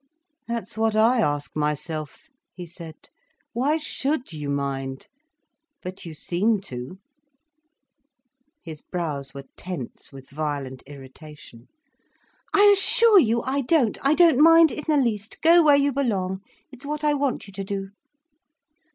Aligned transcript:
"That's 0.47 0.75
what 0.79 0.95
I 0.95 1.19
ask 1.19 1.55
myself," 1.55 2.23
he 2.55 2.65
said; 2.65 2.95
"why 3.53 3.77
should 3.77 4.33
you 4.33 4.49
mind! 4.49 5.05
But 5.83 6.07
you 6.07 6.15
seem 6.15 6.59
to." 6.61 6.97
His 8.63 8.81
brows 8.81 9.35
were 9.35 9.43
tense 9.57 10.11
with 10.11 10.31
violent 10.31 10.81
irritation. 10.87 11.67
"I 12.51 12.63
assure 12.75 13.19
you 13.19 13.43
I 13.43 13.61
don't, 13.61 13.99
I 14.01 14.15
don't 14.15 14.41
mind 14.41 14.71
in 14.71 14.85
the 14.87 14.97
least. 14.97 15.39
Go 15.43 15.61
where 15.61 15.75
you 15.75 15.91
belong—it's 15.93 16.83
what 16.83 17.03
I 17.03 17.13
want 17.13 17.45
you 17.45 17.53
to 17.53 17.63
do." 17.63 17.91